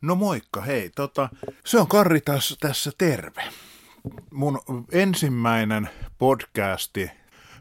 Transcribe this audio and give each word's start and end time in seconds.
No 0.00 0.14
moikka, 0.14 0.60
hei. 0.60 0.90
Tota, 0.90 1.28
se 1.64 1.78
on 1.78 1.88
Karri 1.88 2.20
tässä, 2.20 2.56
tässä 2.60 2.90
terve. 2.98 3.42
Mun 4.30 4.60
ensimmäinen 4.92 5.88
podcasti 6.18 7.10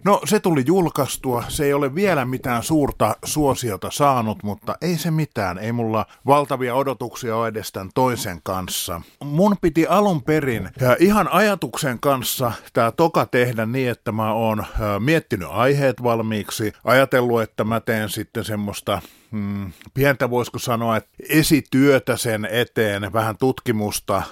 No 0.06 0.22
se 0.26 0.40
tuli 0.40 0.64
julkaistua, 0.68 1.44
se 1.48 1.66
ei 1.66 1.74
ole 1.74 1.96
vielä 1.96 2.26
mitään 2.26 2.64
suurta 2.64 3.16
suosiota 3.24 3.92
saanut, 3.92 4.44
mutta 4.44 4.76
ei 4.82 4.98
se 4.98 5.12
mitään, 5.12 5.58
ei 5.58 5.72
mulla 5.72 6.06
valtavia 6.26 6.76
odotuksia 6.76 7.36
ole 7.36 7.48
edes 7.48 7.72
tämän 7.72 7.90
toisen 7.96 8.40
kanssa. 8.44 9.02
Mun 9.24 9.56
piti 9.62 9.88
alun 9.88 10.24
perin 10.24 10.70
ihan 11.00 11.28
ajatuksen 11.28 12.00
kanssa 12.00 12.52
tämä 12.74 12.92
toka 12.92 13.26
tehdä 13.26 13.66
niin, 13.66 13.90
että 13.90 14.12
mä 14.12 14.34
oon 14.34 14.66
miettinyt 15.00 15.48
aiheet 15.52 16.04
valmiiksi, 16.04 16.74
ajatellut, 16.84 17.42
että 17.42 17.64
mä 17.64 17.80
teen 17.80 18.10
sitten 18.10 18.44
semmoista 18.44 19.02
hmm, 19.36 19.72
pientä 19.94 20.30
voisiko 20.30 20.60
sanoa, 20.60 20.98
että 20.98 21.10
esityötä 21.30 22.18
sen 22.18 22.48
eteen, 22.52 23.14
vähän 23.14 23.38
tutkimusta 23.38 24.24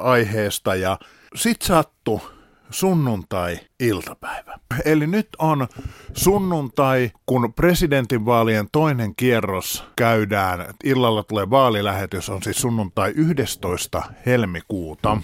aiheesta 0.00 0.74
ja 0.74 0.98
sit 1.34 1.62
sattu 1.62 2.22
sunnuntai-iltapäivä. 2.70 4.58
Eli 4.84 5.06
nyt 5.06 5.28
on 5.38 5.68
sunnuntai, 6.14 7.10
kun 7.26 7.54
presidentinvaalien 7.54 8.68
toinen 8.72 9.14
kierros 9.14 9.84
käydään. 9.96 10.74
Illalla 10.84 11.22
tulee 11.22 11.50
vaalilähetys, 11.50 12.28
on 12.28 12.42
siis 12.42 12.60
sunnuntai 12.60 13.12
11. 13.16 14.02
helmikuuta. 14.26 15.16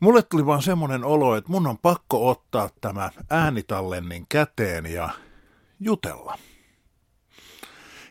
Mulle 0.00 0.22
tuli 0.22 0.46
vaan 0.46 0.62
semmoinen 0.62 1.04
olo, 1.04 1.36
että 1.36 1.50
mun 1.52 1.66
on 1.66 1.78
pakko 1.78 2.28
ottaa 2.28 2.70
tämä 2.80 3.10
äänitallennin 3.30 4.26
käteen 4.28 4.86
ja 4.86 5.08
jutella. 5.80 6.38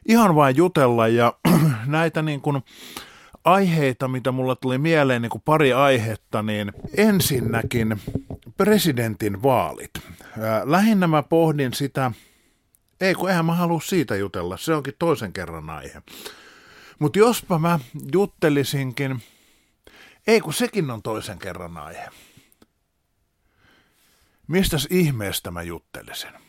Ihan 0.07 0.35
vain 0.35 0.55
jutella 0.55 1.07
ja 1.07 1.33
näitä 1.85 2.21
niin 2.21 2.41
kuin 2.41 2.63
aiheita, 3.43 4.07
mitä 4.07 4.31
mulla 4.31 4.55
tuli 4.55 4.77
mieleen, 4.77 5.21
niin 5.21 5.29
kuin 5.29 5.41
pari 5.45 5.73
aihetta, 5.73 6.43
niin 6.43 6.71
ensinnäkin 6.97 8.01
presidentin 8.57 9.43
vaalit. 9.43 9.91
Lähinnä 10.63 11.07
mä 11.07 11.23
pohdin 11.23 11.73
sitä, 11.73 12.11
ei 13.01 13.15
kun 13.15 13.29
eihän 13.29 13.45
mä 13.45 13.55
halua 13.55 13.81
siitä 13.81 14.15
jutella, 14.15 14.57
se 14.57 14.73
onkin 14.73 14.93
toisen 14.99 15.33
kerran 15.33 15.69
aihe. 15.69 16.01
Mutta 16.99 17.19
jospa 17.19 17.59
mä 17.59 17.79
juttelisinkin, 18.13 19.23
ei 20.27 20.41
kun 20.41 20.53
sekin 20.53 20.91
on 20.91 21.01
toisen 21.01 21.39
kerran 21.39 21.77
aihe. 21.77 22.09
Mistäs 24.47 24.87
ihmeestä 24.89 25.51
mä 25.51 25.61
juttelisin? 25.61 26.46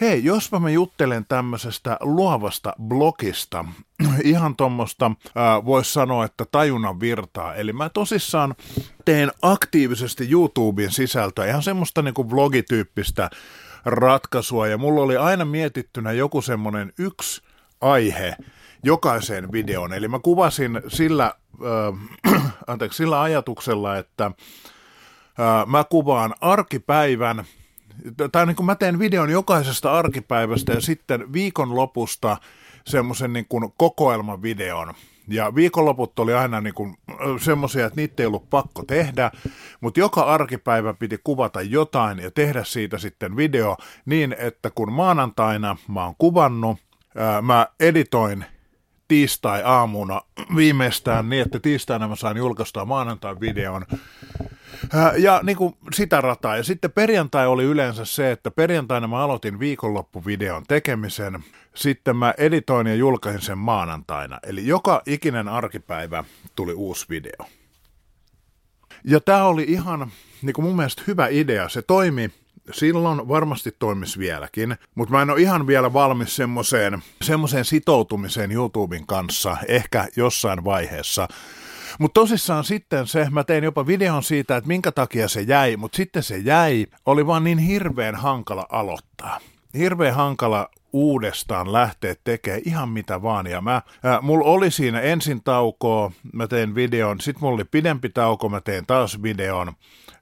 Hei, 0.00 0.24
jospa 0.24 0.60
mä 0.60 0.70
juttelen 0.70 1.26
tämmöisestä 1.28 1.96
luovasta 2.00 2.72
blogista, 2.82 3.64
ihan 4.24 4.56
tuommoista, 4.56 5.10
voisi 5.64 5.92
sanoa, 5.92 6.24
että 6.24 6.44
tajunnan 6.52 7.00
virtaa. 7.00 7.54
Eli 7.54 7.72
mä 7.72 7.88
tosissaan 7.88 8.54
teen 9.04 9.30
aktiivisesti 9.42 10.30
YouTuben 10.30 10.90
sisältöä, 10.90 11.46
ihan 11.46 11.62
semmoista 11.62 12.02
niinku 12.02 12.30
vlogityyppistä 12.30 13.30
ratkaisua, 13.84 14.66
ja 14.66 14.78
mulla 14.78 15.02
oli 15.02 15.16
aina 15.16 15.44
mietittynä 15.44 16.12
joku 16.12 16.42
semmoinen 16.42 16.92
yksi 16.98 17.42
aihe 17.80 18.36
jokaiseen 18.82 19.52
videoon. 19.52 19.92
Eli 19.92 20.08
mä 20.08 20.18
kuvasin 20.18 20.80
sillä, 20.88 21.34
äh, 22.34 22.42
anteeksi, 22.66 22.96
sillä 22.96 23.22
ajatuksella, 23.22 23.98
että 23.98 24.26
äh, 24.26 25.66
mä 25.66 25.84
kuvaan 25.84 26.34
arkipäivän 26.40 27.44
tai 28.32 28.46
niin 28.46 28.56
kuin 28.56 28.66
mä 28.66 28.74
teen 28.74 28.98
videon 28.98 29.30
jokaisesta 29.30 29.92
arkipäivästä 29.92 30.72
ja 30.72 30.80
sitten 30.80 31.32
viikonlopusta 31.32 32.36
semmoisen 32.84 33.32
niin 33.32 33.46
kuin 33.48 33.72
kokoelmavideon. 33.76 34.94
Ja 35.28 35.54
viikonloput 35.54 36.18
oli 36.18 36.34
aina 36.34 36.60
niin 36.60 36.74
kuin 36.74 36.96
semmoisia, 37.40 37.86
että 37.86 38.00
niitä 38.00 38.22
ei 38.22 38.26
ollut 38.26 38.50
pakko 38.50 38.84
tehdä, 38.86 39.30
mutta 39.80 40.00
joka 40.00 40.20
arkipäivä 40.20 40.94
piti 40.94 41.18
kuvata 41.24 41.62
jotain 41.62 42.18
ja 42.18 42.30
tehdä 42.30 42.64
siitä 42.64 42.98
sitten 42.98 43.36
video 43.36 43.76
niin, 44.04 44.36
että 44.38 44.70
kun 44.70 44.92
maanantaina 44.92 45.76
mä 45.88 46.04
oon 46.04 46.14
kuvannut, 46.18 46.78
mä 47.42 47.66
editoin 47.80 48.44
tiistai-aamuna 49.08 50.20
viimeistään 50.56 51.28
niin, 51.28 51.42
että 51.42 51.58
tiistaina 51.60 52.08
mä 52.08 52.16
saan 52.16 52.36
julkaista 52.36 52.84
maanantain 52.84 53.40
videon. 53.40 53.86
Ja 55.18 55.40
niin 55.42 55.56
kuin 55.56 55.74
sitä 55.94 56.20
rataa. 56.20 56.56
Ja 56.56 56.62
sitten 56.62 56.92
perjantai 56.92 57.46
oli 57.46 57.64
yleensä 57.64 58.04
se, 58.04 58.32
että 58.32 58.50
perjantaina 58.50 59.08
mä 59.08 59.18
aloitin 59.18 59.58
viikonloppuvideon 59.58 60.64
tekemisen. 60.68 61.44
Sitten 61.74 62.16
mä 62.16 62.34
editoin 62.38 62.86
ja 62.86 62.94
julkaisin 62.94 63.42
sen 63.42 63.58
maanantaina. 63.58 64.38
Eli 64.42 64.66
joka 64.66 65.02
ikinen 65.06 65.48
arkipäivä 65.48 66.24
tuli 66.56 66.72
uusi 66.72 67.06
video. 67.10 67.46
Ja 69.04 69.20
tämä 69.20 69.44
oli 69.44 69.64
ihan 69.68 70.10
niin 70.42 70.54
kuin 70.54 70.64
mun 70.64 70.76
mielestä 70.76 71.02
hyvä 71.06 71.26
idea. 71.30 71.68
Se 71.68 71.82
toimi 71.82 72.30
silloin 72.72 73.28
varmasti 73.28 73.76
toimisi 73.78 74.18
vieläkin, 74.18 74.76
mutta 74.94 75.14
mä 75.14 75.22
en 75.22 75.30
ole 75.30 75.40
ihan 75.40 75.66
vielä 75.66 75.92
valmis 75.92 76.36
semmoiseen, 76.36 77.02
semmoiseen 77.22 77.64
sitoutumiseen 77.64 78.52
YouTuben 78.52 79.06
kanssa, 79.06 79.56
ehkä 79.68 80.08
jossain 80.16 80.64
vaiheessa. 80.64 81.28
Mutta 81.98 82.20
tosissaan 82.20 82.64
sitten 82.64 83.06
se, 83.06 83.26
mä 83.30 83.44
tein 83.44 83.64
jopa 83.64 83.86
videon 83.86 84.22
siitä, 84.22 84.56
että 84.56 84.68
minkä 84.68 84.92
takia 84.92 85.28
se 85.28 85.40
jäi, 85.40 85.76
mutta 85.76 85.96
sitten 85.96 86.22
se 86.22 86.38
jäi, 86.38 86.86
oli 87.06 87.26
vaan 87.26 87.44
niin 87.44 87.58
hirveän 87.58 88.14
hankala 88.14 88.66
aloittaa. 88.70 89.40
Hirveän 89.78 90.14
hankala 90.14 90.68
uudestaan 90.92 91.72
lähteä 91.72 92.14
tekemään 92.24 92.62
ihan 92.64 92.88
mitä 92.88 93.22
vaan. 93.22 93.46
Ja 93.46 93.60
mä, 93.60 93.82
ää, 94.02 94.20
mulla 94.20 94.44
oli 94.44 94.70
siinä 94.70 95.00
ensin 95.00 95.42
taukoa, 95.42 96.12
mä 96.32 96.46
tein 96.46 96.74
videon, 96.74 97.20
sitten 97.20 97.40
mulla 97.40 97.54
oli 97.54 97.64
pidempi 97.64 98.08
tauko, 98.08 98.48
mä 98.48 98.60
tein 98.60 98.86
taas 98.86 99.22
videon. 99.22 99.72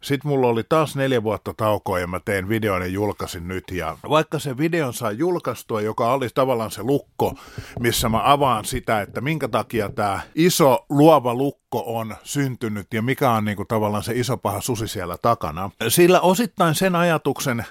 Sitten 0.04 0.28
mulla 0.28 0.46
oli 0.46 0.62
taas 0.68 0.96
neljä 0.96 1.22
vuotta 1.22 1.54
taukoa 1.56 1.98
ja 1.98 2.06
mä 2.06 2.20
tein 2.24 2.48
videon 2.48 2.82
ja 2.82 2.88
julkaisin 2.88 3.48
nyt. 3.48 3.64
Ja 3.70 3.98
vaikka 4.08 4.38
se 4.38 4.58
videon 4.58 4.94
saa 4.94 5.10
julkaistua, 5.10 5.80
joka 5.80 6.12
oli 6.12 6.28
tavallaan 6.34 6.70
se 6.70 6.82
lukko, 6.82 7.34
missä 7.80 8.08
mä 8.08 8.20
avaan 8.24 8.64
sitä, 8.64 9.00
että 9.00 9.20
minkä 9.20 9.48
takia 9.48 9.88
tämä 9.88 10.20
iso 10.34 10.86
luova 10.88 11.34
lukko 11.34 11.84
on 11.86 12.16
syntynyt 12.22 12.94
ja 12.94 13.02
mikä 13.02 13.30
on 13.30 13.44
niinku 13.44 13.64
tavallaan 13.64 14.02
se 14.02 14.12
iso 14.14 14.36
paha 14.36 14.60
susi 14.60 14.88
siellä 14.88 15.16
takana. 15.22 15.70
Sillä 15.88 16.20
osittain 16.20 16.74
sen 16.74 16.96
ajatuksen 16.96 17.64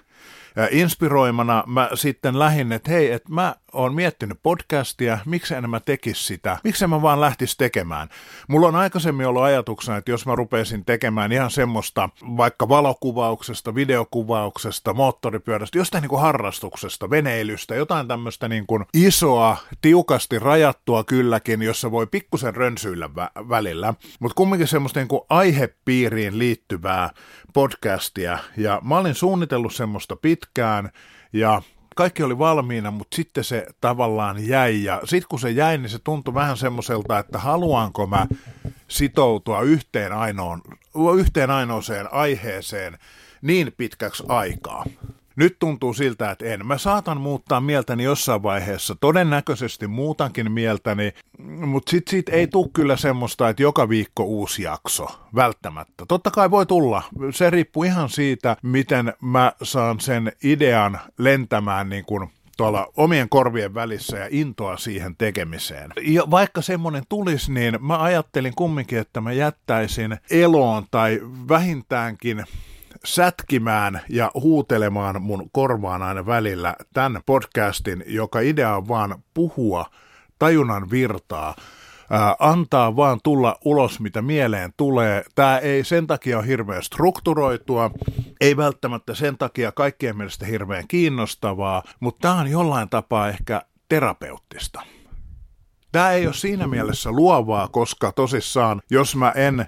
inspiroimana 0.72 1.64
mä 1.68 1.90
sitten 1.94 2.40
lähdin, 2.40 2.72
että 2.72 2.92
hei, 2.92 3.12
että 3.12 3.34
mä 3.34 3.56
oon 3.74 3.94
miettinyt 3.94 4.40
podcastia, 4.44 5.18
miksi 5.26 5.56
en 5.56 5.70
mä 5.70 5.80
tekisi 5.80 6.24
sitä, 6.24 6.58
miksi 6.64 6.88
mä 6.88 7.02
vaan 7.02 7.22
lähtisi 7.22 7.58
tekemään. 7.58 8.10
Mulla 8.48 8.68
on 8.68 8.76
aikaisemmin 8.76 9.28
ollut 9.28 9.44
ajatuksena, 9.44 9.98
että 9.98 10.12
jos 10.12 10.26
mä 10.26 10.36
rupeaisin 10.36 10.86
tekemään 10.86 11.32
ihan 11.32 11.52
semmoista 11.52 12.10
vaikka 12.38 12.70
valokuvauksesta, 12.70 13.76
videokuvauksesta, 13.76 14.94
moottoripyörästä, 14.94 15.78
jostain 15.78 16.02
niin 16.02 16.10
kuin 16.10 16.22
harrastuksesta, 16.22 17.10
veneilystä, 17.10 17.76
jotain 17.76 18.08
tämmöistä 18.08 18.48
niin 18.48 18.68
kuin 18.68 18.86
isoa, 18.94 19.58
tiukasti 19.82 20.40
rajattua 20.40 21.04
kylläkin, 21.04 21.62
jossa 21.62 21.92
voi 21.92 22.08
pikkusen 22.08 22.56
rönsyillä 22.56 23.10
vä- 23.18 23.50
välillä, 23.50 23.94
mutta 24.20 24.36
kumminkin 24.36 24.68
semmoista 24.68 25.00
niin 25.00 25.08
kuin 25.08 25.22
aihepiiriin 25.30 26.40
liittyvää 26.40 27.10
podcastia, 27.54 28.38
ja 28.58 28.82
mä 28.84 28.98
olin 28.98 29.16
suunnitellut 29.16 29.74
semmoista 29.74 30.16
pitkään, 30.16 30.90
ja 31.34 31.62
kaikki 31.96 32.24
oli 32.24 32.40
valmiina, 32.40 32.92
mutta 32.92 33.16
sitten 33.16 33.44
se 33.44 33.68
tavallaan 33.82 34.48
jäi. 34.48 34.84
Ja 34.84 35.02
sitten 35.04 35.28
kun 35.30 35.40
se 35.40 35.52
jäi, 35.52 35.78
niin 35.78 35.90
se 35.90 36.00
tuntui 36.00 36.34
vähän 36.34 36.58
semmoiselta, 36.58 37.20
että 37.20 37.40
haluanko 37.40 38.08
mä 38.08 38.28
sitoutua 38.88 39.62
yhteen, 39.62 40.12
ainoon, 40.14 40.62
yhteen 41.18 41.50
ainoaseen 41.50 42.14
aiheeseen 42.14 42.98
niin 43.42 43.74
pitkäksi 43.78 44.24
aikaa. 44.28 44.86
Nyt 45.36 45.56
tuntuu 45.60 45.94
siltä, 45.94 46.32
että 46.32 46.46
en. 46.46 46.68
Mä 46.68 46.78
saatan 46.78 47.22
muuttaa 47.22 47.62
mieltäni 47.62 48.04
jossain 48.04 48.44
vaiheessa. 48.44 48.96
Todennäköisesti 48.96 49.88
muutankin 49.88 50.52
mieltäni, 50.52 51.14
mutta 51.40 51.90
sit 51.90 52.08
siitä 52.08 52.32
ei 52.32 52.48
tule 52.48 52.70
kyllä 52.74 52.98
semmoista, 52.98 53.50
että 53.50 53.64
joka 53.64 53.90
viikko 53.90 54.24
uusi 54.24 54.64
jakso. 54.64 55.08
Välttämättä. 55.36 56.06
Totta 56.08 56.32
kai 56.32 56.52
voi 56.52 56.66
tulla. 56.66 57.04
Se 57.32 57.50
riippuu 57.50 57.84
ihan 57.84 58.10
siitä, 58.10 58.58
miten 58.64 59.14
mä 59.22 59.52
saan 59.64 60.00
sen 60.00 60.32
idean 60.44 61.00
lentämään 61.18 61.90
niin 61.90 62.06
kuin 62.06 62.30
tuolla 62.58 62.92
omien 62.98 63.30
korvien 63.30 63.74
välissä 63.74 64.18
ja 64.18 64.28
intoa 64.32 64.78
siihen 64.78 65.16
tekemiseen. 65.18 65.92
Ja 66.02 66.24
vaikka 66.32 66.62
semmoinen 66.62 67.04
tulisi, 67.10 67.54
niin 67.54 67.78
mä 67.86 68.04
ajattelin 68.04 68.54
kumminkin, 68.56 69.00
että 69.00 69.22
mä 69.22 69.32
jättäisin 69.32 70.18
eloon 70.32 70.86
tai 70.92 71.20
vähintäänkin 71.50 72.46
sätkimään 73.06 74.02
ja 74.10 74.32
huutelemaan 74.34 75.22
mun 75.22 75.50
korvaan 75.52 76.02
aina 76.02 76.26
välillä 76.26 76.76
tämän 76.94 77.22
podcastin, 77.26 78.04
joka 78.08 78.40
idea 78.40 78.76
on 78.76 78.88
vaan 78.88 79.24
puhua 79.34 79.86
tajunnan 80.40 80.92
virtaa, 80.92 81.56
antaa 82.40 82.96
vaan 82.96 83.20
tulla 83.24 83.58
ulos, 83.66 84.00
mitä 84.00 84.22
mieleen 84.22 84.74
tulee. 84.78 85.24
Tämä 85.36 85.58
ei 85.58 85.84
sen 85.84 86.08
takia 86.08 86.38
ole 86.38 86.48
hirveän 86.48 86.84
strukturoitua, 86.84 87.92
ei 88.42 88.58
välttämättä 88.58 89.16
sen 89.16 89.38
takia 89.38 89.72
kaikkien 89.72 90.18
mielestä 90.18 90.46
hirveän 90.46 90.88
kiinnostavaa, 90.88 91.84
mutta 92.00 92.28
tämä 92.28 92.42
on 92.42 92.48
jollain 92.48 92.90
tapaa 92.90 93.30
ehkä 93.30 93.62
terapeuttista. 93.90 94.82
Tämä 95.94 96.12
ei 96.12 96.26
ole 96.26 96.34
siinä 96.34 96.68
mielessä 96.68 97.12
luovaa, 97.12 97.68
koska 97.68 98.12
tosissaan, 98.12 98.82
jos 98.90 99.16
mä 99.16 99.32
en 99.36 99.66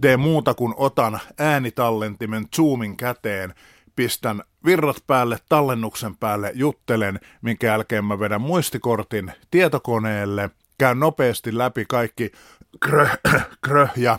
tee 0.00 0.16
muuta 0.16 0.54
kuin 0.54 0.74
otan 0.76 1.20
äänitallentimen 1.38 2.46
Zoomin 2.56 2.96
käteen, 2.96 3.54
pistän 3.96 4.42
virrat 4.64 4.96
päälle, 5.06 5.38
tallennuksen 5.48 6.16
päälle, 6.16 6.52
juttelen, 6.54 7.20
minkä 7.42 7.66
jälkeen 7.66 8.04
mä 8.04 8.20
vedän 8.20 8.40
muistikortin 8.40 9.32
tietokoneelle, 9.50 10.50
käyn 10.78 11.00
nopeasti 11.00 11.58
läpi 11.58 11.84
kaikki 11.88 12.32
krö, 12.80 13.08
krö 13.64 13.88
ja 13.96 14.18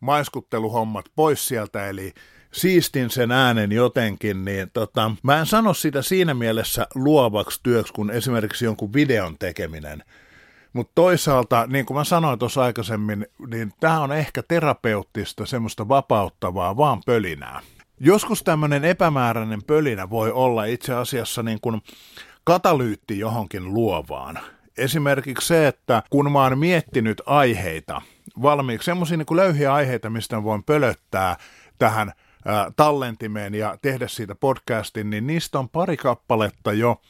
maiskutteluhommat 0.00 1.04
pois 1.16 1.48
sieltä, 1.48 1.88
eli 1.88 2.12
siistin 2.52 3.10
sen 3.10 3.32
äänen 3.32 3.72
jotenkin, 3.72 4.44
niin 4.44 4.70
tota, 4.72 5.10
mä 5.22 5.38
en 5.38 5.46
sano 5.46 5.74
sitä 5.74 6.02
siinä 6.02 6.34
mielessä 6.34 6.86
luovaksi 6.94 7.60
työksi 7.62 7.92
kuin 7.92 8.10
esimerkiksi 8.10 8.64
jonkun 8.64 8.92
videon 8.92 9.38
tekeminen. 9.38 10.04
Mutta 10.72 10.92
toisaalta, 10.94 11.66
niin 11.66 11.86
kuin 11.86 11.96
mä 11.96 12.04
sanoin 12.04 12.38
tuossa 12.38 12.62
aikaisemmin, 12.62 13.26
niin 13.46 13.72
tämä 13.80 14.00
on 14.00 14.12
ehkä 14.12 14.42
terapeuttista, 14.42 15.46
semmoista 15.46 15.88
vapauttavaa, 15.88 16.76
vaan 16.76 17.00
pölinää. 17.06 17.60
Joskus 18.00 18.42
tämmöinen 18.42 18.84
epämääräinen 18.84 19.62
pölinä 19.62 20.10
voi 20.10 20.32
olla 20.32 20.64
itse 20.64 20.94
asiassa 20.94 21.42
niin 21.42 21.58
kuin 21.60 21.82
katalyytti 22.44 23.18
johonkin 23.18 23.74
luovaan. 23.74 24.38
Esimerkiksi 24.78 25.48
se, 25.48 25.66
että 25.66 26.02
kun 26.10 26.32
mä 26.32 26.42
oon 26.42 26.58
miettinyt 26.58 27.22
aiheita 27.26 28.02
valmiiksi, 28.42 28.86
semmoisia 28.86 29.16
niin 29.16 29.36
löyhiä 29.36 29.74
aiheita, 29.74 30.10
mistä 30.10 30.42
voin 30.42 30.64
pölöttää 30.64 31.36
tähän 31.78 32.12
tallentimeen 32.76 33.54
ja 33.54 33.78
tehdä 33.82 34.08
siitä 34.08 34.34
podcastin, 34.34 35.10
niin 35.10 35.26
niistä 35.26 35.58
on 35.58 35.68
pari 35.68 35.96
kappaletta 35.96 36.72
jo 36.72 37.00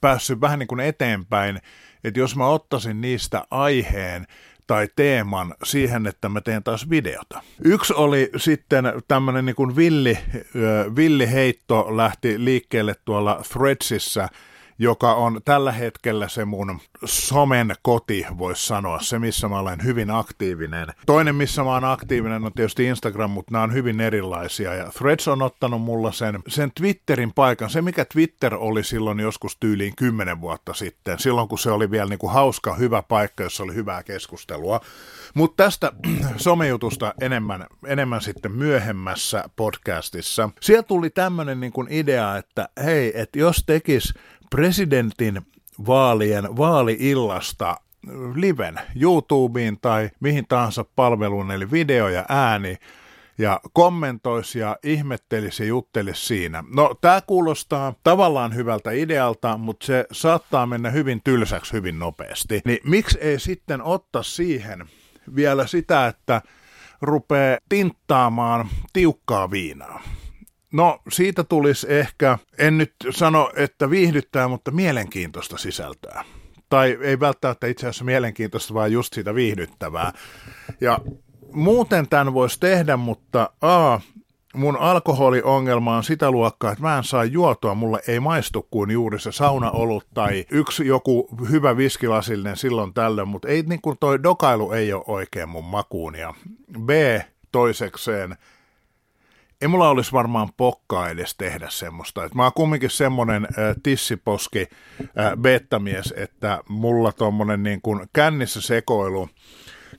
päässyt 0.00 0.40
vähän 0.40 0.58
niin 0.58 0.66
kuin 0.66 0.80
eteenpäin, 0.80 1.60
että 2.04 2.20
jos 2.20 2.36
mä 2.36 2.46
ottaisin 2.46 3.00
niistä 3.00 3.44
aiheen 3.50 4.26
tai 4.66 4.88
teeman 4.96 5.54
siihen, 5.64 6.06
että 6.06 6.28
mä 6.28 6.40
teen 6.40 6.62
taas 6.62 6.90
videota. 6.90 7.42
Yksi 7.64 7.94
oli 7.94 8.30
sitten 8.36 8.84
tämmöinen 9.08 9.46
niin 9.46 9.56
kuin 9.56 9.76
villi, 9.76 10.18
villi 10.96 11.32
heitto 11.32 11.96
lähti 11.96 12.44
liikkeelle 12.44 12.94
tuolla 13.04 13.42
Threadsissa– 13.52 14.28
joka 14.82 15.14
on 15.14 15.40
tällä 15.44 15.72
hetkellä 15.72 16.28
se 16.28 16.44
mun 16.44 16.80
somen 17.04 17.74
koti, 17.82 18.26
voisi 18.38 18.66
sanoa, 18.66 18.98
se 19.00 19.18
missä 19.18 19.48
mä 19.48 19.58
olen 19.58 19.84
hyvin 19.84 20.10
aktiivinen. 20.10 20.86
Toinen, 21.06 21.34
missä 21.34 21.64
mä 21.64 21.70
oon 21.70 21.84
aktiivinen, 21.84 22.44
on 22.44 22.52
tietysti 22.52 22.84
Instagram, 22.84 23.30
mutta 23.30 23.52
nämä 23.52 23.64
on 23.64 23.72
hyvin 23.72 24.00
erilaisia. 24.00 24.74
Ja 24.74 24.90
Threads 24.98 25.28
on 25.28 25.42
ottanut 25.42 25.82
mulla 25.82 26.12
sen, 26.12 26.38
sen 26.48 26.72
Twitterin 26.74 27.32
paikan, 27.32 27.70
se 27.70 27.82
mikä 27.82 28.04
Twitter 28.04 28.54
oli 28.54 28.84
silloin 28.84 29.20
joskus 29.20 29.56
tyyliin 29.60 29.96
kymmenen 29.96 30.40
vuotta 30.40 30.74
sitten, 30.74 31.18
silloin 31.18 31.48
kun 31.48 31.58
se 31.58 31.70
oli 31.70 31.90
vielä 31.90 32.08
niin 32.08 32.18
kuin 32.18 32.32
hauska, 32.32 32.74
hyvä 32.74 33.02
paikka, 33.02 33.42
jossa 33.42 33.62
oli 33.62 33.74
hyvää 33.74 34.02
keskustelua. 34.02 34.80
Mutta 35.34 35.64
tästä 35.64 35.92
somejutusta 36.36 37.14
enemmän, 37.20 37.66
enemmän 37.86 38.20
sitten 38.20 38.52
myöhemmässä 38.52 39.44
podcastissa. 39.56 40.50
Siellä 40.60 40.82
tuli 40.82 41.10
tämmöinen 41.10 41.60
niin 41.60 41.72
idea, 41.90 42.36
että 42.36 42.68
hei, 42.84 43.12
että 43.14 43.38
jos 43.38 43.62
tekis 43.66 44.14
presidentin 44.52 45.42
vaalien 45.86 46.56
vaaliillasta 46.56 47.76
liven 48.34 48.80
YouTubeen 49.00 49.78
tai 49.82 50.10
mihin 50.20 50.44
tahansa 50.48 50.84
palveluun, 50.96 51.50
eli 51.50 51.70
video 51.70 52.08
ja 52.08 52.24
ääni, 52.28 52.76
ja 53.38 53.60
kommentoisi 53.72 54.58
ja 54.58 54.76
ihmettelisi 54.82 55.62
ja 55.62 55.66
juttelisi 55.66 56.26
siinä. 56.26 56.64
No, 56.74 56.94
tämä 57.00 57.20
kuulostaa 57.20 57.94
tavallaan 58.04 58.54
hyvältä 58.54 58.90
idealta, 58.90 59.56
mutta 59.56 59.86
se 59.86 60.06
saattaa 60.12 60.66
mennä 60.66 60.90
hyvin 60.90 61.20
tylsäksi 61.24 61.72
hyvin 61.72 61.98
nopeasti. 61.98 62.60
Niin 62.64 62.78
miksi 62.84 63.18
ei 63.20 63.40
sitten 63.40 63.82
ottaa 63.82 64.22
siihen 64.22 64.86
vielä 65.36 65.66
sitä, 65.66 66.06
että 66.06 66.42
rupeaa 67.02 67.58
tinttaamaan 67.68 68.68
tiukkaa 68.92 69.50
viinaa? 69.50 70.02
No 70.72 70.98
siitä 71.12 71.44
tulisi 71.44 71.86
ehkä, 71.90 72.38
en 72.58 72.78
nyt 72.78 72.94
sano, 73.10 73.52
että 73.56 73.90
viihdyttää, 73.90 74.48
mutta 74.48 74.70
mielenkiintoista 74.70 75.58
sisältöä. 75.58 76.24
Tai 76.68 76.98
ei 77.02 77.20
välttämättä 77.20 77.66
itse 77.66 77.86
asiassa 77.86 78.04
mielenkiintoista, 78.04 78.74
vaan 78.74 78.92
just 78.92 79.12
sitä 79.14 79.34
viihdyttävää. 79.34 80.12
Ja 80.80 80.98
muuten 81.52 82.08
tämän 82.08 82.34
voisi 82.34 82.60
tehdä, 82.60 82.96
mutta 82.96 83.50
A, 83.60 84.00
mun 84.54 84.76
alkoholiongelma 84.76 85.96
on 85.96 86.04
sitä 86.04 86.30
luokkaa, 86.30 86.72
että 86.72 86.82
mä 86.82 86.96
en 86.96 87.04
saa 87.04 87.24
juotua, 87.24 87.74
mulle 87.74 88.00
ei 88.08 88.20
maistu 88.20 88.68
kuin 88.70 88.90
juuri 88.90 89.20
se 89.20 89.32
saunaolut 89.32 90.06
tai 90.14 90.44
yksi 90.50 90.86
joku 90.86 91.28
hyvä 91.50 91.76
viskilasillinen 91.76 92.56
silloin 92.56 92.94
tällöin, 92.94 93.28
mutta 93.28 93.48
ei 93.48 93.62
niin 93.62 93.80
kuin 93.82 93.96
toi 94.00 94.22
dokailu 94.22 94.72
ei 94.72 94.92
ole 94.92 95.04
oikein 95.06 95.48
mun 95.48 95.64
makuun. 95.64 96.14
Ja 96.14 96.34
B, 96.80 96.90
toisekseen, 97.52 98.36
ei 99.62 99.68
mulla 99.68 99.88
olisi 99.88 100.12
varmaan 100.12 100.48
pokkaa 100.56 101.08
edes 101.08 101.34
tehdä 101.36 101.66
semmoista. 101.70 102.24
Et 102.24 102.34
mä 102.34 102.42
oon 102.42 102.52
kumminkin 102.52 102.90
semmoinen 102.90 103.44
äh, 103.44 103.74
tissiposki 103.82 104.66
äh, 105.00 105.32
bettamies, 105.40 106.14
että 106.16 106.60
mulla 106.68 107.12
tommonen 107.12 107.62
niin 107.62 107.82
kuin 107.82 108.08
kännissä 108.12 108.60
sekoilu, 108.60 109.28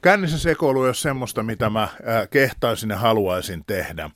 kännissä 0.01 0.39
sekoilu 0.39 0.81
on 0.81 0.95
semmoista, 0.95 1.44
mitä 1.44 1.69
mä 1.69 1.83
äh, 1.83 1.92
kehtaisin 2.30 2.89
ja 2.89 2.98
haluaisin 2.98 3.63
tehdä. 3.68 4.10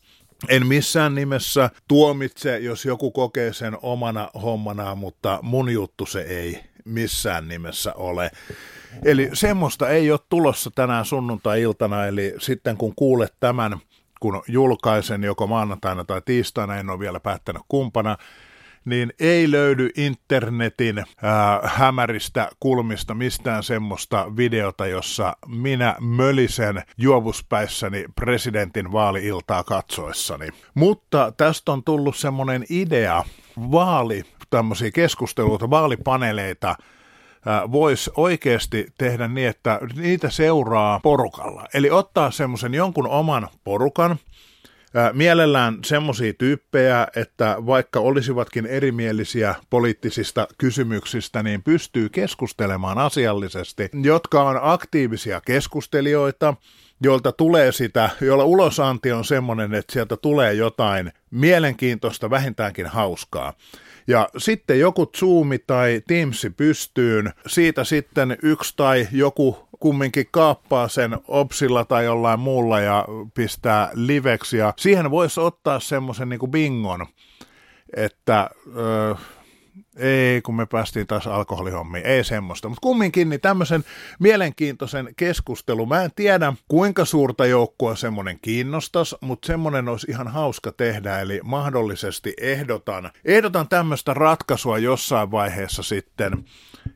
En 0.50 0.68
missään 0.68 1.16
nimessä 1.16 1.70
tuomitse, 1.88 2.58
jos 2.58 2.86
joku 2.86 3.12
kokee 3.12 3.54
sen 3.54 3.78
omana 3.82 4.30
hommanaan, 4.44 4.98
mutta 4.98 5.40
mun 5.42 5.70
juttu 5.70 6.06
se 6.06 6.22
ei 6.22 6.64
missään 6.86 7.48
nimessä 7.48 7.94
ole. 7.94 8.32
Eli 9.06 9.30
semmoista 9.34 9.90
ei 9.90 10.12
ole 10.12 10.20
tulossa 10.30 10.72
tänään 10.76 11.06
sunnuntai-iltana, 11.06 12.06
eli 12.06 12.34
sitten 12.40 12.78
kun 12.78 12.96
kuulet 12.96 13.34
tämän 13.40 13.80
kun 14.20 14.44
julkaisen 14.48 15.24
joko 15.24 15.48
maanantaina 15.48 16.06
tai 16.06 16.22
tiistaina, 16.26 16.76
en 16.76 16.90
ole 16.90 17.00
vielä 17.00 17.20
päättänyt 17.20 17.62
kumpana, 17.68 18.18
niin 18.86 19.14
ei 19.20 19.52
löydy 19.52 19.90
internetin 19.98 20.98
ää, 20.98 21.60
hämäristä 21.64 22.50
kulmista 22.60 23.14
mistään 23.14 23.64
semmoista 23.64 24.38
videota, 24.38 24.88
jossa 24.88 25.38
minä 25.48 25.96
mölisen 26.00 26.84
juovuspäissäni 26.98 28.06
presidentin 28.16 28.92
vaaliiltaa 28.92 29.64
katsoessani. 29.64 30.48
Mutta 30.74 31.34
tästä 31.38 31.72
on 31.72 31.84
tullut 31.84 32.16
semmoinen 32.16 32.66
idea, 32.70 33.24
vaali, 33.72 34.24
tämmöisiä 34.50 34.92
keskusteluita, 34.92 35.70
vaalipaneeleita, 35.70 36.76
voisi 37.72 38.12
oikeasti 38.18 38.88
tehdä 38.98 39.28
niin, 39.28 39.48
että 39.48 39.80
niitä 39.96 40.30
seuraa 40.30 41.00
porukalla. 41.00 41.66
Eli 41.74 41.92
ottaa 41.92 42.32
semmoisen 42.32 42.74
jonkun 42.74 43.08
oman 43.08 43.48
porukan, 43.64 44.20
Mielellään 45.14 45.78
semmoisia 45.86 46.34
tyyppejä, 46.34 47.08
että 47.16 47.58
vaikka 47.66 48.00
olisivatkin 48.00 48.66
erimielisiä 48.66 49.56
poliittisista 49.70 50.48
kysymyksistä, 50.58 51.44
niin 51.44 51.64
pystyy 51.64 52.10
keskustelemaan 52.10 52.98
asiallisesti, 52.98 53.90
jotka 54.04 54.44
on 54.44 54.60
aktiivisia 54.62 55.42
keskustelijoita, 55.46 56.54
joilta 57.04 57.32
tulee 57.32 57.72
sitä, 57.72 58.10
joilla 58.22 58.46
ulosanti 58.46 59.12
on 59.12 59.26
semmoinen, 59.26 59.74
että 59.74 59.94
sieltä 59.94 60.18
tulee 60.18 60.54
jotain 60.54 61.12
mielenkiintoista, 61.32 62.30
vähintäänkin 62.30 62.86
hauskaa. 62.86 63.54
Ja 64.08 64.30
sitten 64.38 64.80
joku 64.80 65.06
Zoomi 65.18 65.60
tai 65.60 66.02
Teamsi 66.08 66.50
pystyyn, 66.50 67.34
siitä 67.48 67.84
sitten 67.84 68.38
yksi 68.44 68.74
tai 68.78 69.08
joku 69.12 69.68
kumminkin 69.80 70.26
kaappaa 70.32 70.88
sen 70.88 71.18
Opsilla 71.28 71.86
tai 71.86 72.06
jollain 72.06 72.40
muulla 72.40 72.80
ja 72.80 73.06
pistää 73.34 73.90
liveksi. 73.94 74.58
Ja 74.58 74.74
siihen 74.78 75.12
voisi 75.12 75.40
ottaa 75.40 75.80
semmoisen 75.80 76.30
niin 76.30 76.52
bingon, 76.52 77.06
että... 77.96 78.50
Öö, 78.78 79.14
ei, 79.98 80.42
kun 80.42 80.56
me 80.56 80.66
päästiin 80.66 81.08
taas 81.08 81.28
alkoholihommiin, 81.28 82.06
ei 82.06 82.24
semmoista. 82.24 82.70
Mutta 82.70 82.82
kumminkin 82.82 83.30
niin 83.30 83.42
tämmöisen 83.42 83.84
mielenkiintoisen 84.20 85.10
keskustelun. 85.18 85.90
Mä 85.90 86.04
en 86.04 86.12
tiedä, 86.16 86.54
kuinka 86.68 87.06
suurta 87.06 87.46
joukkoa 87.46 87.96
semmoinen 87.96 88.40
kiinnostaisi, 88.42 89.16
mutta 89.22 89.48
semmoinen 89.48 89.90
olisi 89.90 90.08
ihan 90.12 90.28
hauska 90.28 90.72
tehdä. 90.72 91.20
Eli 91.20 91.40
mahdollisesti 91.44 92.34
ehdotan, 92.42 93.12
ehdotan 93.26 93.68
tämmöistä 93.68 94.14
ratkaisua 94.14 94.78
jossain 94.78 95.32
vaiheessa 95.32 95.84
sitten 95.84 96.46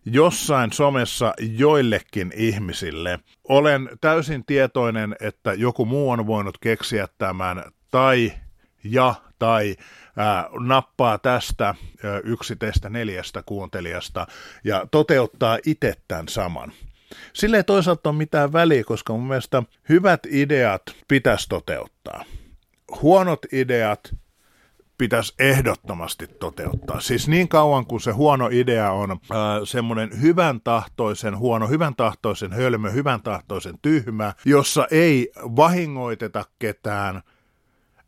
jossain 0.06 0.72
somessa 0.72 1.34
joillekin 1.40 2.32
ihmisille. 2.36 3.20
Olen 3.50 3.90
täysin 4.02 4.46
tietoinen, 4.46 5.16
että 5.20 5.54
joku 5.54 5.86
muu 5.86 6.10
on 6.10 6.28
voinut 6.28 6.58
keksiä 6.58 7.08
tämän 7.18 7.64
tai 7.92 8.34
ja 8.84 9.16
tai 9.42 9.76
ää, 10.18 10.50
nappaa 10.60 11.18
tästä 11.18 11.66
ää, 11.66 11.76
yksi 12.24 12.56
teistä 12.56 12.90
neljästä 12.90 13.44
kuuntelijasta 13.46 14.28
ja 14.64 14.86
toteuttaa 14.92 15.58
itse 15.66 15.94
tämän 16.08 16.28
saman. 16.28 16.72
Sille 17.34 17.58
ei 17.58 17.64
toisaalta 17.64 18.10
ole 18.10 18.18
mitään 18.18 18.54
väliä, 18.54 18.84
koska 18.84 19.14
mun 19.14 19.28
mielestä 19.28 19.64
hyvät 19.90 20.20
ideat 20.30 20.82
pitäisi 21.08 21.50
toteuttaa. 21.50 22.26
Huonot 23.02 23.46
ideat 23.52 24.16
pitäisi 24.98 25.34
ehdottomasti 25.40 26.28
toteuttaa. 26.28 27.00
Siis 27.00 27.28
niin 27.28 27.48
kauan 27.48 27.86
kuin 27.86 28.02
se 28.02 28.12
huono 28.12 28.50
idea 28.52 28.92
on 28.92 29.12
äh, 29.12 29.18
semmoinen 29.64 30.22
hyvän 30.22 30.62
tahtoisen 30.64 31.38
huono, 31.38 31.68
hyvän 31.68 31.96
tahtoisen 31.96 32.54
hölmö, 32.54 32.92
hyvän 32.92 33.22
tahtoisen 33.22 33.76
tyhmä, 33.82 34.34
jossa 34.46 34.88
ei 34.92 35.32
vahingoiteta 35.36 36.46
ketään. 36.60 37.22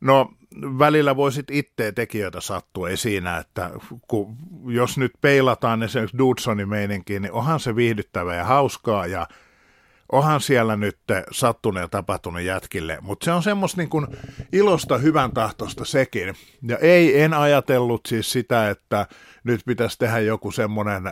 No 0.02 0.32
välillä 0.62 1.16
voisit 1.16 1.52
itse 1.52 1.92
tekijöitä 1.92 2.42
sattua, 2.42 2.90
ei 2.90 2.98
siinä, 2.98 3.38
että 3.38 3.72
kun, 4.08 4.36
jos 4.68 4.98
nyt 4.98 5.12
peilataan 5.22 5.84
esimerkiksi 5.84 6.18
Dudsonin 6.18 6.70
meininkiin, 6.70 7.22
niin 7.22 7.32
onhan 7.32 7.60
se 7.60 7.76
viihdyttävää 7.76 8.36
ja 8.36 8.44
hauskaa 8.44 9.08
ja 9.08 9.28
onhan 10.14 10.42
siellä 10.42 10.76
nyt 10.76 10.98
sattunut 11.32 11.82
ja 11.82 11.88
tapahtunut 11.88 12.42
jätkille, 12.42 12.98
mutta 13.02 13.26
se 13.26 13.32
on 13.32 13.44
semmoista 13.44 13.82
niin 13.82 13.90
kuin 13.90 14.08
ilosta 14.52 14.98
hyvän 14.98 15.32
tahtosta 15.32 15.86
sekin. 15.86 16.36
Ja 16.68 16.78
ei, 16.78 17.22
en 17.22 17.34
ajatellut 17.34 18.02
siis 18.08 18.32
sitä, 18.32 18.70
että 18.70 19.08
nyt 19.44 19.62
pitäisi 19.66 20.00
tehdä 20.00 20.20
joku 20.20 20.52
semmoinen 20.52 21.04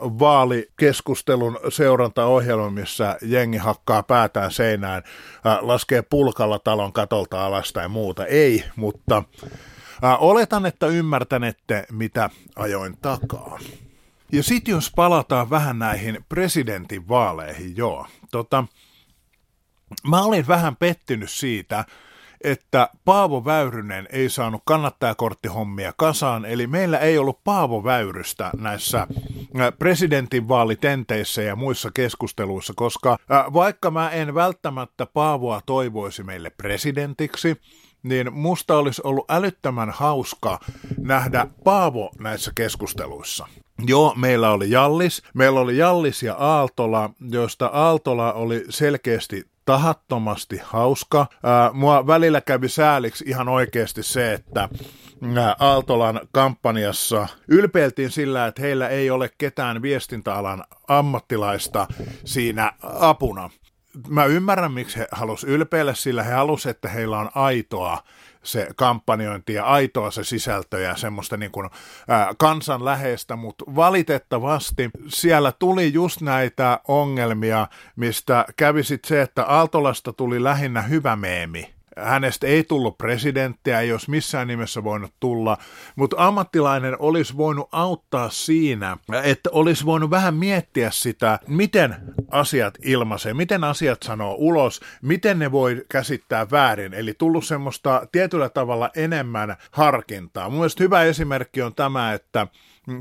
vaalikeskustelun 0.00 1.58
seurantaohjelma, 1.68 2.70
missä 2.70 3.18
jengi 3.22 3.58
hakkaa 3.58 4.02
päätään 4.02 4.50
seinään, 4.50 5.02
äh, 5.46 5.58
laskee 5.60 6.02
pulkalla 6.02 6.58
talon 6.58 6.92
katolta 6.92 7.46
alas 7.46 7.72
tai 7.72 7.88
muuta. 7.88 8.26
Ei, 8.26 8.64
mutta 8.76 9.22
äh, 10.04 10.22
oletan, 10.22 10.66
että 10.66 10.86
ymmärtänette, 10.86 11.86
mitä 11.92 12.30
ajoin 12.56 12.98
takaa. 13.02 13.58
Ja 14.32 14.42
sitten 14.42 14.72
jos 14.72 14.92
palataan 14.96 15.50
vähän 15.50 15.78
näihin 15.78 16.24
presidentin 16.28 17.08
vaaleihin, 17.08 17.76
joo. 17.76 18.06
Tota, 18.30 18.64
mä 20.08 20.22
olin 20.22 20.46
vähän 20.46 20.76
pettynyt 20.76 21.30
siitä, 21.30 21.84
että 22.44 22.90
Paavo 23.04 23.44
Väyrynen 23.44 24.08
ei 24.12 24.28
saanut 24.28 24.62
kannattajakorttihommia 24.64 25.92
kasaan, 25.96 26.44
eli 26.44 26.66
meillä 26.66 26.98
ei 26.98 27.18
ollut 27.18 27.44
Paavo 27.44 27.84
Väyrystä 27.84 28.50
näissä 28.58 29.06
presidentinvaalitenteissä 29.78 31.42
ja 31.42 31.56
muissa 31.56 31.90
keskusteluissa, 31.90 32.72
koska 32.76 33.18
vaikka 33.52 33.90
mä 33.90 34.10
en 34.10 34.34
välttämättä 34.34 35.06
Paavoa 35.06 35.60
toivoisi 35.66 36.22
meille 36.22 36.50
presidentiksi, 36.50 37.60
niin 38.02 38.32
musta 38.32 38.76
olisi 38.76 39.02
ollut 39.04 39.30
älyttömän 39.30 39.90
hauska 39.90 40.60
nähdä 40.98 41.46
Paavo 41.64 42.10
näissä 42.18 42.52
keskusteluissa. 42.54 43.46
Joo, 43.86 44.14
meillä 44.16 44.50
oli 44.50 44.70
Jallis. 44.70 45.22
Meillä 45.34 45.60
oli 45.60 45.76
Jallis 45.76 46.22
ja 46.22 46.34
Aaltola, 46.34 47.10
joista 47.30 47.66
Aaltola 47.66 48.32
oli 48.32 48.64
selkeästi 48.68 49.44
tahattomasti 49.64 50.60
hauska. 50.64 51.26
Ää, 51.42 51.70
mua 51.72 52.06
välillä 52.06 52.40
kävi 52.40 52.68
sääliksi 52.68 53.24
ihan 53.28 53.48
oikeasti 53.48 54.02
se, 54.02 54.32
että 54.32 54.68
Aaltolan 55.58 56.20
kampanjassa 56.32 57.26
ylpeiltiin 57.48 58.10
sillä, 58.10 58.46
että 58.46 58.62
heillä 58.62 58.88
ei 58.88 59.10
ole 59.10 59.30
ketään 59.38 59.82
viestintäalan 59.82 60.64
ammattilaista 60.88 61.86
siinä 62.24 62.72
apuna. 62.82 63.50
Mä 64.08 64.24
ymmärrän, 64.24 64.72
miksi 64.72 64.98
he 64.98 65.08
halusivat 65.12 65.54
ylpeillä, 65.54 65.94
sillä 65.94 66.22
he 66.22 66.32
halusivat, 66.32 66.76
että 66.76 66.88
heillä 66.88 67.18
on 67.18 67.30
aitoa 67.34 68.02
se 68.48 68.68
kampanjointi 68.76 69.54
ja 69.54 69.64
aitoa 69.64 70.10
se 70.10 70.24
sisältö 70.24 70.80
ja 70.80 70.96
semmoista 70.96 71.36
niin 71.36 71.50
kuin, 71.50 71.70
ää, 72.08 72.34
kansanläheistä, 72.38 73.36
mutta 73.36 73.64
valitettavasti 73.76 74.90
siellä 75.08 75.52
tuli 75.52 75.92
just 75.92 76.20
näitä 76.20 76.80
ongelmia, 76.88 77.66
mistä 77.96 78.44
kävi 78.56 78.84
sitten 78.84 79.08
se, 79.08 79.22
että 79.22 79.44
Aaltolasta 79.44 80.12
tuli 80.12 80.44
lähinnä 80.44 80.82
hyvä 80.82 81.16
meemi 81.16 81.77
hänestä 82.02 82.46
ei 82.46 82.64
tullut 82.64 82.98
presidenttiä, 82.98 83.80
ei 83.80 83.92
olisi 83.92 84.10
missään 84.10 84.48
nimessä 84.48 84.84
voinut 84.84 85.12
tulla, 85.20 85.58
mutta 85.96 86.16
ammattilainen 86.18 86.96
olisi 86.98 87.36
voinut 87.36 87.68
auttaa 87.72 88.30
siinä, 88.30 88.96
että 89.24 89.50
olisi 89.52 89.84
voinut 89.84 90.10
vähän 90.10 90.34
miettiä 90.34 90.90
sitä, 90.90 91.38
miten 91.46 91.96
asiat 92.30 92.74
ilmaisee, 92.82 93.34
miten 93.34 93.64
asiat 93.64 94.02
sanoo 94.02 94.34
ulos, 94.38 94.80
miten 95.02 95.38
ne 95.38 95.52
voi 95.52 95.84
käsittää 95.88 96.50
väärin, 96.50 96.94
eli 96.94 97.14
tullut 97.14 97.44
semmoista 97.44 98.06
tietyllä 98.12 98.48
tavalla 98.48 98.90
enemmän 98.96 99.56
harkintaa. 99.70 100.50
Mun 100.50 100.68
hyvä 100.80 101.02
esimerkki 101.02 101.62
on 101.62 101.74
tämä, 101.74 102.12
että 102.12 102.46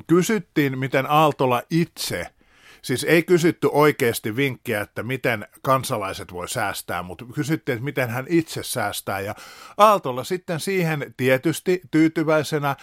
kysyttiin, 0.08 0.80
miten 0.80 1.06
Aaltola 1.10 1.62
itse– 1.70 2.28
Siis 2.82 3.04
ei 3.04 3.24
kysytty 3.24 3.70
oikeasti 3.72 4.36
vinkkiä, 4.36 4.82
että 4.82 5.04
miten 5.04 5.48
kansalaiset 5.62 6.34
voi 6.34 6.50
säästää, 6.50 7.04
mutta 7.04 7.26
kysyttiin, 7.34 7.74
että 7.74 7.86
miten 7.86 8.10
hän 8.10 8.26
itse 8.30 8.64
säästää. 8.64 9.20
Ja 9.20 9.36
Aaltolla 9.78 10.24
sitten 10.24 10.60
siihen 10.60 11.14
tietysti 11.18 11.82
tyytyväisenä 11.92 12.76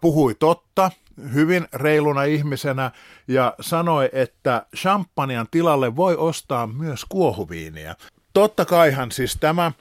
puhui 0.00 0.34
totta, 0.34 0.90
hyvin 1.34 1.66
reiluna 1.72 2.24
ihmisenä 2.24 2.90
ja 3.28 3.54
sanoi, 3.60 4.08
että 4.12 4.66
champagnean 4.76 5.46
tilalle 5.50 5.96
voi 5.96 6.16
ostaa 6.16 6.66
myös 6.66 7.04
kuohuviiniä. 7.08 7.96
Totta 8.32 8.64
kaihan 8.64 9.12
siis 9.12 9.36
tämä 9.40 9.72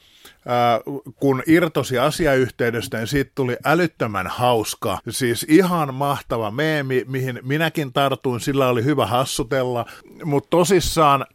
kun 1.15 1.43
irtosi 1.47 1.97
asiayhteydestä, 1.97 2.97
niin 2.97 3.07
siitä 3.07 3.31
tuli 3.35 3.57
älyttömän 3.65 4.27
hauska. 4.27 4.99
Siis 5.09 5.45
ihan 5.49 5.93
mahtava 5.93 6.51
meemi, 6.51 7.05
mihin 7.07 7.39
minäkin 7.43 7.93
tartuin, 7.93 8.39
sillä 8.39 8.69
oli 8.69 8.83
hyvä 8.83 9.05
hassutella, 9.05 9.85
mutta 10.23 10.49
tosissaan 10.49 11.25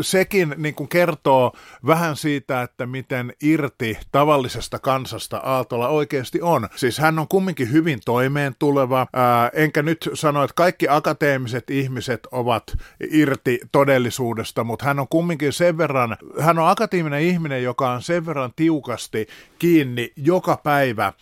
sekin 0.00 0.54
niin 0.56 0.74
kuin 0.74 0.88
kertoo 0.88 1.52
vähän 1.86 2.16
siitä, 2.16 2.62
että 2.62 2.86
miten 2.86 3.32
irti 3.42 3.98
tavallisesta 4.12 4.78
kansasta 4.78 5.36
Aaltola 5.36 5.88
oikeasti 5.88 6.42
on. 6.42 6.68
Siis 6.76 6.98
hän 6.98 7.18
on 7.18 7.28
kumminkin 7.28 7.72
hyvin 7.72 8.00
toimeen 8.04 8.54
tuleva, 8.58 9.06
ää, 9.12 9.50
enkä 9.54 9.82
nyt 9.82 10.10
sano, 10.14 10.44
että 10.44 10.54
kaikki 10.54 10.88
akateemiset 10.88 11.70
ihmiset 11.70 12.20
ovat 12.32 12.62
irti 13.10 13.60
todellisuudesta, 13.72 14.64
mutta 14.64 14.84
hän 14.84 14.98
on 14.98 15.08
kumminkin 15.08 15.52
sen 15.52 15.78
verran, 15.78 16.16
hän 16.40 16.58
on 16.58 16.68
akateeminen 16.68 17.20
ihminen, 17.20 17.62
joka 17.62 17.90
on 17.90 18.02
sen 18.02 18.23
verran 18.26 18.52
tiukasti 18.56 19.26
kiinni 19.58 20.12
joka 20.16 20.56
päivä 20.56 21.12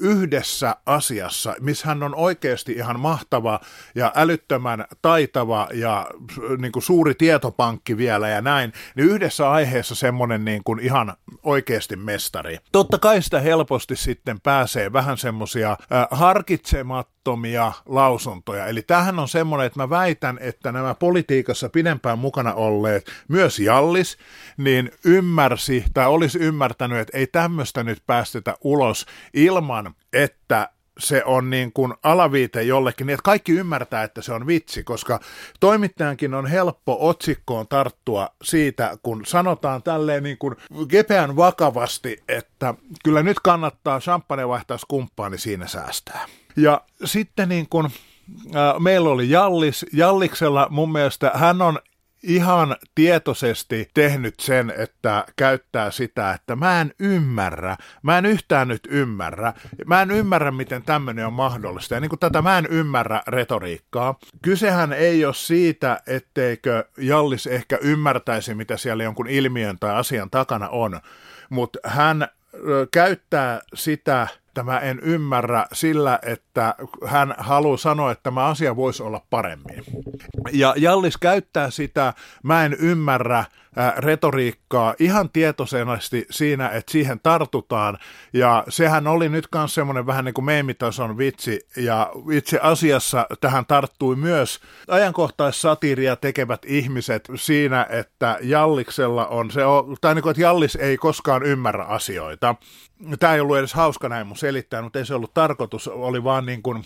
yhdessä 0.00 0.76
asiassa, 0.86 1.54
missä 1.60 1.86
hän 1.86 2.02
on 2.02 2.14
oikeasti 2.14 2.72
ihan 2.72 3.00
mahtava 3.00 3.60
ja 3.94 4.12
älyttömän 4.14 4.84
taitava 5.02 5.68
ja 5.72 6.06
niin 6.58 6.72
kuin 6.72 6.82
suuri 6.82 7.14
tietopankki 7.14 7.96
vielä 7.96 8.28
ja 8.28 8.40
näin, 8.40 8.72
niin 8.94 9.08
yhdessä 9.08 9.50
aiheessa 9.50 9.94
semmoinen 9.94 10.44
niin 10.44 10.64
kuin 10.64 10.80
ihan 10.80 11.14
oikeasti 11.42 11.96
mestari. 11.96 12.58
Totta 12.72 12.98
kai 12.98 13.22
sitä 13.22 13.40
helposti 13.40 13.96
sitten 13.96 14.40
pääsee 14.40 14.92
vähän 14.92 15.18
semmoisia 15.18 15.70
äh, 15.70 16.06
harkitsemattomia 16.10 17.72
lausuntoja. 17.86 18.66
Eli 18.66 18.82
tähän 18.82 19.18
on 19.18 19.28
semmoinen, 19.28 19.66
että 19.66 19.78
mä 19.78 19.90
väitän, 19.90 20.38
että 20.40 20.72
nämä 20.72 20.94
politiikassa 20.94 21.68
pidempään 21.68 22.18
mukana 22.18 22.54
olleet, 22.54 23.10
myös 23.28 23.58
Jallis, 23.58 24.18
niin 24.56 24.90
ymmärsi 25.04 25.84
tai 25.94 26.06
olisi 26.06 26.38
ymmärtänyt, 26.48 26.98
että 26.98 27.18
ei 27.18 27.26
tämmöistä 27.26 27.84
nyt 27.84 28.02
päästetä 28.06 28.56
ulos 28.60 29.06
ilman, 29.34 29.94
että 30.12 30.68
se 30.98 31.22
on 31.24 31.50
niin 31.50 31.72
kuin 31.72 31.94
alaviite 32.02 32.62
jollekin, 32.62 33.06
niin 33.06 33.14
että 33.14 33.22
kaikki 33.22 33.52
ymmärtää, 33.52 34.02
että 34.02 34.22
se 34.22 34.32
on 34.32 34.46
vitsi, 34.46 34.84
koska 34.84 35.20
toimittajankin 35.60 36.34
on 36.34 36.46
helppo 36.46 36.96
otsikkoon 37.00 37.68
tarttua 37.68 38.28
siitä, 38.44 38.98
kun 39.02 39.26
sanotaan 39.26 39.82
tälleen 39.82 40.22
niin 40.22 40.38
kuin 40.38 40.56
kepeän 40.88 41.36
vakavasti, 41.36 42.22
että 42.28 42.74
kyllä 43.04 43.22
nyt 43.22 43.40
kannattaa 43.40 44.00
champagne 44.00 44.48
vaihtaa 44.48 44.78
kumppaa, 44.88 45.30
niin 45.30 45.38
siinä 45.38 45.66
säästää. 45.66 46.26
Ja 46.56 46.80
sitten 47.04 47.48
niin 47.48 47.68
kuin, 47.68 47.86
äh, 47.86 48.80
meillä 48.80 49.08
oli 49.08 49.30
Jallis. 49.30 49.86
Jalliksella 49.92 50.66
mun 50.70 50.92
mielestä 50.92 51.30
hän 51.34 51.62
on 51.62 51.78
ihan 52.22 52.76
tietoisesti 52.94 53.90
tehnyt 53.94 54.40
sen, 54.40 54.72
että 54.76 55.24
käyttää 55.36 55.90
sitä, 55.90 56.32
että 56.32 56.56
mä 56.56 56.80
en 56.80 56.94
ymmärrä, 56.98 57.76
mä 58.02 58.18
en 58.18 58.26
yhtään 58.26 58.68
nyt 58.68 58.88
ymmärrä, 58.90 59.52
mä 59.86 60.02
en 60.02 60.10
ymmärrä, 60.10 60.50
miten 60.50 60.82
tämmöinen 60.82 61.26
on 61.26 61.32
mahdollista. 61.32 61.94
Ja 61.94 62.00
niin 62.00 62.08
kuin 62.08 62.20
tätä 62.20 62.42
mä 62.42 62.58
en 62.58 62.66
ymmärrä 62.66 63.22
retoriikkaa. 63.26 64.18
Kysehän 64.42 64.92
ei 64.92 65.24
ole 65.24 65.34
siitä, 65.34 66.00
etteikö 66.06 66.84
Jallis 66.98 67.46
ehkä 67.46 67.78
ymmärtäisi, 67.80 68.54
mitä 68.54 68.76
siellä 68.76 69.04
jonkun 69.04 69.28
ilmiön 69.28 69.76
tai 69.80 69.94
asian 69.94 70.30
takana 70.30 70.68
on, 70.68 71.00
mutta 71.50 71.78
hän 71.84 72.28
käyttää 72.90 73.60
sitä 73.74 74.28
että 74.58 74.72
mä 74.72 74.78
en 74.78 75.00
ymmärrä 75.02 75.66
sillä, 75.72 76.18
että 76.22 76.74
hän 77.06 77.34
haluaa 77.38 77.76
sanoa, 77.76 78.10
että 78.10 78.22
tämä 78.22 78.44
asia 78.44 78.76
voisi 78.76 79.02
olla 79.02 79.22
paremmin. 79.30 79.84
Ja 80.52 80.74
Jallis 80.76 81.16
käyttää 81.16 81.70
sitä, 81.70 82.14
mä 82.42 82.64
en 82.64 82.76
ymmärrä 82.78 83.44
retoriikkaa 83.96 84.94
ihan 84.98 85.30
tietoisesti 85.30 86.26
siinä, 86.30 86.68
että 86.68 86.92
siihen 86.92 87.20
tartutaan. 87.20 87.98
Ja 88.32 88.64
sehän 88.68 89.06
oli 89.06 89.28
nyt 89.28 89.48
myös 89.54 89.74
semmoinen 89.74 90.06
vähän 90.06 90.24
niin 90.24 90.34
kuin 90.34 90.44
meemitason 90.44 91.18
vitsi. 91.18 91.60
Ja 91.76 92.10
itse 92.32 92.58
asiassa 92.62 93.26
tähän 93.40 93.66
tarttui 93.66 94.16
myös 94.16 94.60
ajankohtaissatiiria 94.88 96.16
tekevät 96.16 96.62
ihmiset 96.66 97.28
siinä, 97.34 97.86
että 97.90 98.38
Jalliksella 98.42 99.26
on 99.26 99.50
se, 99.50 99.60
tai 100.00 100.14
niin 100.14 100.22
kuin, 100.22 100.30
että 100.30 100.42
Jallis 100.42 100.76
ei 100.76 100.96
koskaan 100.96 101.42
ymmärrä 101.42 101.84
asioita. 101.84 102.54
tämä 103.18 103.34
ei 103.34 103.40
ollut 103.40 103.58
edes 103.58 103.74
hauska 103.74 104.08
näin 104.08 104.26
mun 104.26 104.36
selittää, 104.36 104.82
mutta 104.82 104.98
ei 104.98 105.06
se 105.06 105.14
ollut 105.14 105.34
tarkoitus, 105.34 105.88
oli 105.88 106.24
vaan 106.24 106.46
niin 106.46 106.62
kuin, 106.62 106.84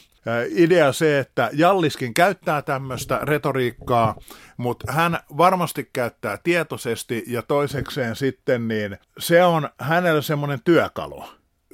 idea 0.49 0.93
se, 0.93 1.19
että 1.19 1.51
Jalliskin 1.53 2.15
käyttää 2.15 2.63
tämmöistä 2.63 3.21
retoriikkaa, 3.23 4.15
mutta 4.57 4.93
hän 4.93 5.19
varmasti 5.37 5.91
käyttää 5.93 6.39
tietoisesti 6.73 7.25
ja 7.27 7.43
toisekseen 7.43 8.17
sitten 8.17 8.69
niin 8.69 8.99
se 9.19 9.45
on 9.45 9.69
hänellä 9.79 10.23
semmoinen 10.23 10.59
työkalu 10.65 11.25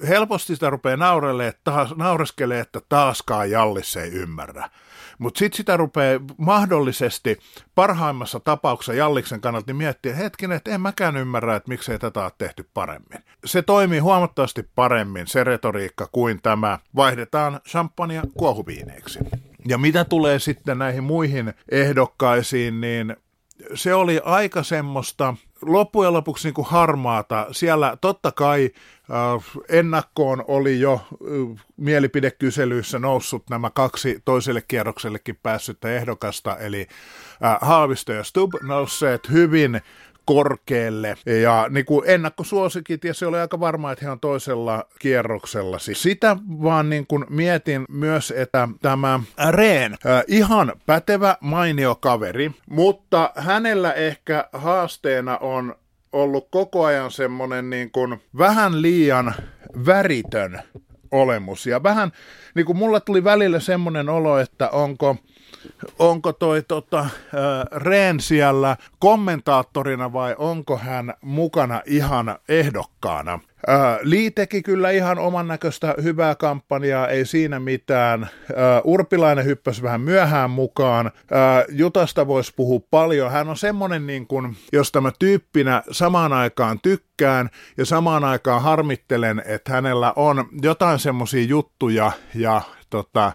helposti 0.09 0.55
sitä 0.55 0.71
rupeaa 0.71 0.97
naurelle, 0.97 1.47
että 1.47 1.61
taas, 1.65 1.97
naureskelee, 1.97 2.61
että 2.61 2.81
taaskaan 2.89 3.51
Jallis 3.51 3.97
ei 3.97 4.11
ymmärrä. 4.11 4.71
Mutta 5.19 5.39
sitten 5.39 5.57
sitä 5.57 5.77
rupeaa 5.77 6.21
mahdollisesti 6.37 7.39
parhaimmassa 7.75 8.41
tapauksessa 8.41 8.95
Jalliksen 8.95 9.41
kannalta 9.41 9.67
niin 9.67 9.77
miettiä, 9.77 10.15
hetkinen, 10.15 10.57
että 10.57 10.71
en 10.71 10.81
mäkään 10.81 11.17
ymmärrä, 11.17 11.57
että 11.57 11.69
miksei 11.69 11.99
tätä 11.99 12.23
ole 12.23 12.33
tehty 12.39 12.69
paremmin. 12.75 13.19
Se 13.45 13.63
toimii 13.63 13.99
huomattavasti 13.99 14.69
paremmin, 14.75 15.27
se 15.27 15.45
retoriikka, 15.45 16.09
kuin 16.13 16.43
tämä 16.43 16.79
vaihdetaan 16.97 17.61
champagnea 17.69 18.23
kuohuviineiksi. 18.35 19.19
Ja 19.69 19.79
mitä 19.79 20.05
tulee 20.05 20.39
sitten 20.39 20.79
näihin 20.79 21.05
muihin 21.05 21.55
ehdokkaisiin, 21.71 22.81
niin 22.81 23.17
se 23.75 23.95
oli 23.95 24.21
aika 24.25 24.63
semmoista 24.63 25.35
loppujen 25.63 26.13
lopuksi 26.13 26.49
niin 26.49 26.55
kuin 26.55 26.67
harmaata. 26.67 27.47
Siellä 27.53 27.97
totta 28.01 28.33
kai 28.33 28.71
äh, 29.11 29.63
ennakkoon 29.69 30.45
oli 30.49 30.81
jo 30.81 30.93
äh, 30.95 31.65
mielipidekyselyissä 31.77 32.99
noussut 32.99 33.51
nämä 33.51 33.71
kaksi 33.71 34.23
toiselle 34.25 34.63
kierroksellekin 34.69 35.39
päässyttä 35.43 35.89
ehdokasta, 35.89 36.57
eli 36.57 36.87
äh, 37.45 37.59
Haavisto 37.61 38.13
ja 38.13 38.25
Stubb 38.25 38.55
nousseet 38.63 39.31
hyvin 39.31 39.81
korkealle 40.29 41.17
ja 41.43 41.67
niin 41.71 41.85
kuin 41.85 42.05
ennakkosuosikit 42.07 43.05
ja 43.05 43.15
se 43.15 43.27
oli 43.27 43.39
aika 43.39 43.61
varma, 43.61 43.93
että 43.93 44.05
he 44.05 44.11
on 44.11 44.21
toisella 44.21 44.85
kierroksella. 44.99 45.79
Siis 45.79 46.03
sitä 46.03 46.37
vaan 46.63 46.91
niin 46.91 47.07
kuin 47.07 47.25
mietin 47.31 47.85
myös, 47.89 48.33
että 48.37 48.69
tämä 48.83 49.21
Reen, 49.51 49.93
äh, 49.93 50.25
ihan 50.27 50.73
pätevä, 50.87 51.37
mainio 51.41 51.95
kaveri, 51.95 52.51
mutta 52.71 53.33
hänellä 53.37 53.93
ehkä 53.93 54.49
haasteena 54.53 55.39
on 55.39 55.75
ollut 56.13 56.49
koko 56.51 56.85
ajan 56.85 57.11
semmoinen 57.11 57.71
niin 57.71 57.91
kuin 57.91 58.23
vähän 58.39 58.83
liian 58.83 59.35
väritön 59.87 60.63
olemus. 61.11 61.67
Ja 61.67 61.83
vähän, 61.83 62.13
niin 62.55 62.67
kuin 62.67 62.79
mulle 62.79 63.01
tuli 63.01 63.25
välillä 63.25 63.61
semmoinen 63.61 64.09
olo, 64.09 64.39
että 64.39 64.71
onko 64.71 65.17
onko 65.99 66.33
toi 66.33 66.63
tota, 66.63 67.01
äh, 67.01 67.11
siellä 68.21 68.77
kommentaattorina 68.99 70.13
vai 70.13 70.35
onko 70.39 70.77
hän 70.79 71.15
mukana 71.23 71.83
ihan 71.87 72.39
ehdokkaana. 72.49 73.41
Äh, 73.69 73.99
teki 74.35 74.63
kyllä 74.63 74.91
ihan 74.91 75.19
oman 75.19 75.49
näköistä 75.49 75.95
hyvää 76.03 76.35
kampanjaa, 76.35 77.09
ei 77.09 77.25
siinä 77.25 77.61
mitään. 77.61 78.23
Äh, 78.23 78.29
Urpilainen 78.85 79.45
hyppäsi 79.45 79.83
vähän 79.83 80.01
myöhään 80.01 80.51
mukaan. 80.51 81.07
Äh, 81.07 81.65
Jutasta 81.69 82.27
voisi 82.27 82.53
puhua 82.57 82.81
paljon. 82.91 83.31
Hän 83.31 83.49
on 83.49 83.57
semmoinen, 83.57 84.07
niin 84.07 84.27
kuin, 84.27 84.57
josta 84.73 85.01
mä 85.01 85.13
tyyppinä 85.19 85.83
samaan 85.91 86.33
aikaan 86.33 86.81
tykkään 86.83 87.51
ja 87.77 87.87
samaan 87.87 88.25
aikaan 88.25 88.63
harmittelen, 88.63 89.43
että 89.47 89.73
hänellä 89.73 90.13
on 90.17 90.49
jotain 90.63 90.99
semmoisia 90.99 91.45
juttuja 91.45 92.13
ja 92.35 92.63
tota, 92.91 93.33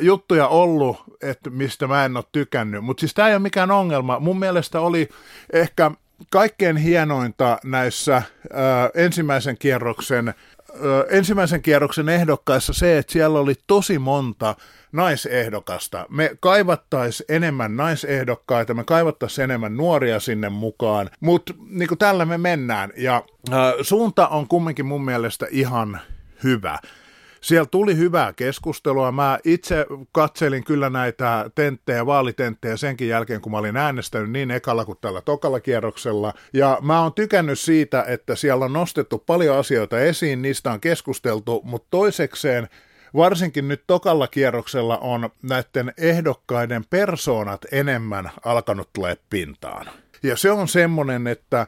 juttuja 0.00 0.48
ollut, 0.48 0.96
että 1.22 1.50
mistä 1.50 1.86
mä 1.86 2.04
en 2.04 2.16
ole 2.16 2.24
tykännyt. 2.32 2.84
Mutta 2.84 3.00
siis 3.00 3.14
tämä 3.14 3.28
ei 3.28 3.34
ole 3.34 3.42
mikään 3.42 3.70
ongelma. 3.70 4.20
Mun 4.20 4.38
mielestä 4.38 4.80
oli 4.80 5.08
ehkä 5.52 5.90
kaikkein 6.30 6.76
hienointa 6.76 7.58
näissä 7.64 8.22
ää, 8.52 8.90
ensimmäisen 8.94 9.58
kierroksen 9.58 10.34
ensimmäisen 11.10 11.62
kierroksen 11.62 12.08
ehdokkaissa 12.08 12.72
se, 12.72 12.98
että 12.98 13.12
siellä 13.12 13.38
oli 13.38 13.54
tosi 13.66 13.98
monta 13.98 14.54
naisehdokasta. 14.92 16.06
Me 16.08 16.36
kaivattaisiin 16.40 17.26
enemmän 17.28 17.76
naisehdokkaita, 17.76 18.74
me 18.74 18.84
kaivattaisiin 18.84 19.44
enemmän 19.44 19.76
nuoria 19.76 20.20
sinne 20.20 20.48
mukaan, 20.48 21.10
mutta 21.20 21.54
niin 21.70 21.98
tällä 21.98 22.24
me 22.24 22.38
mennään 22.38 22.92
ja 22.96 23.22
ää, 23.50 23.72
suunta 23.82 24.28
on 24.28 24.48
kumminkin 24.48 24.86
mun 24.86 25.04
mielestä 25.04 25.46
ihan 25.50 26.00
hyvä. 26.44 26.78
Siellä 27.46 27.66
tuli 27.66 27.96
hyvää 27.96 28.32
keskustelua. 28.32 29.12
Mä 29.12 29.38
itse 29.44 29.86
katselin 30.12 30.64
kyllä 30.64 30.90
näitä 30.90 31.50
tenttejä, 31.54 32.06
vaalitenttejä 32.06 32.76
senkin 32.76 33.08
jälkeen, 33.08 33.40
kun 33.40 33.52
mä 33.52 33.58
olin 33.58 33.76
äänestänyt 33.76 34.30
niin 34.30 34.50
ekalla 34.50 34.84
kuin 34.84 34.98
tällä 35.00 35.20
tokalla 35.20 35.60
kierroksella. 35.60 36.32
Ja 36.52 36.78
mä 36.82 37.02
oon 37.02 37.12
tykännyt 37.12 37.58
siitä, 37.58 38.04
että 38.08 38.36
siellä 38.36 38.64
on 38.64 38.72
nostettu 38.72 39.18
paljon 39.18 39.56
asioita 39.56 40.00
esiin, 40.00 40.42
niistä 40.42 40.72
on 40.72 40.80
keskusteltu, 40.80 41.60
mutta 41.64 41.86
toisekseen 41.90 42.68
varsinkin 43.16 43.68
nyt 43.68 43.82
tokalla 43.86 44.28
kierroksella 44.28 44.98
on 44.98 45.30
näiden 45.42 45.92
ehdokkaiden 45.98 46.84
persoonat 46.90 47.60
enemmän 47.72 48.30
alkanut 48.44 48.92
tulee 48.92 49.16
pintaan. 49.30 49.86
Ja 50.22 50.36
se 50.36 50.50
on 50.50 50.68
semmoinen, 50.68 51.26
että 51.26 51.66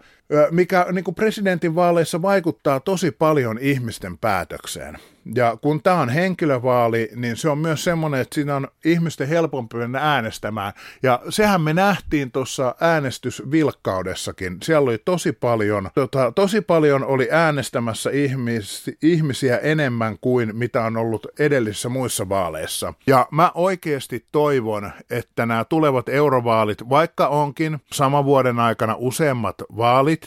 mikä 0.50 0.86
niin 0.92 1.04
kuin 1.04 1.14
presidentin 1.14 1.74
vaaleissa 1.74 2.22
vaikuttaa 2.22 2.80
tosi 2.80 3.10
paljon 3.10 3.58
ihmisten 3.60 4.18
päätökseen. 4.18 4.98
Ja 5.34 5.56
kun 5.62 5.82
tämä 5.82 6.00
on 6.00 6.08
henkilövaali, 6.08 7.10
niin 7.14 7.36
se 7.36 7.48
on 7.48 7.58
myös 7.58 7.84
semmoinen, 7.84 8.20
että 8.20 8.34
siinä 8.34 8.56
on 8.56 8.68
ihmisten 8.84 9.28
helpompi 9.28 9.76
mennä 9.76 9.98
äänestämään. 9.98 10.72
Ja 11.02 11.20
sehän 11.28 11.60
me 11.60 11.74
nähtiin 11.74 12.32
tuossa 12.32 12.74
äänestysvilkkaudessakin. 12.80 14.56
Siellä 14.62 14.88
oli 14.88 14.98
tosi 15.04 15.32
paljon, 15.32 15.90
tota, 15.94 16.32
tosi 16.32 16.60
paljon 16.60 17.04
oli 17.04 17.28
äänestämässä 17.30 18.10
ihmis, 18.10 18.90
ihmisiä 19.02 19.58
enemmän 19.58 20.16
kuin 20.20 20.56
mitä 20.56 20.84
on 20.84 20.96
ollut 20.96 21.26
edellisissä 21.38 21.88
muissa 21.88 22.28
vaaleissa. 22.28 22.94
Ja 23.06 23.28
mä 23.30 23.52
oikeasti 23.54 24.26
toivon, 24.32 24.90
että 25.10 25.46
nämä 25.46 25.64
tulevat 25.64 26.08
eurovaalit, 26.08 26.88
vaikka 26.88 27.28
onkin 27.28 27.78
sama 27.92 28.24
vuoden 28.24 28.58
aikana 28.58 28.94
useammat 28.98 29.56
vaalit, 29.76 30.17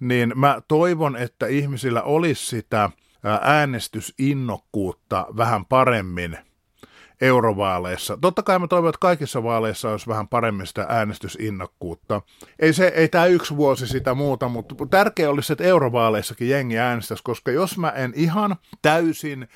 niin 0.00 0.32
mä 0.36 0.60
toivon, 0.68 1.16
että 1.16 1.46
ihmisillä 1.46 2.02
olisi 2.02 2.46
sitä 2.46 2.90
äänestysinnokkuutta 3.42 5.26
vähän 5.36 5.66
paremmin 5.66 6.38
eurovaaleissa. 7.20 8.18
Totta 8.20 8.42
kai 8.42 8.58
mä 8.58 8.66
toivon, 8.66 8.88
että 8.88 8.98
kaikissa 9.00 9.42
vaaleissa 9.42 9.90
olisi 9.90 10.06
vähän 10.06 10.28
paremmin 10.28 10.66
sitä 10.66 10.86
äänestysinnokkuutta. 10.88 12.22
Ei, 12.58 12.72
se, 12.72 12.86
ei 12.86 13.08
tämä 13.08 13.26
yksi 13.26 13.56
vuosi 13.56 13.86
sitä 13.86 14.14
muuta, 14.14 14.48
mutta 14.48 14.74
tärkeää 14.90 15.30
olisi, 15.30 15.52
että 15.52 15.64
eurovaaleissakin 15.64 16.48
jengi 16.48 16.78
äänestäisi, 16.78 17.22
koska 17.22 17.50
jos 17.50 17.78
mä 17.78 17.90
en 17.90 18.12
ihan 18.16 18.56
täysin 18.82 19.48